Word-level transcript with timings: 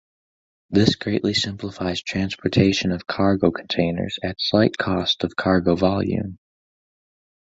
This 0.71 0.95
greatly 0.95 1.35
simplifies 1.35 2.01
transportation 2.01 2.91
of 2.91 3.05
cargo 3.05 3.51
containers 3.51 4.17
at 4.23 4.37
slight 4.41 4.75
cost 4.75 5.23
of 5.23 5.35
cargo 5.35 5.75
volume. 5.75 6.39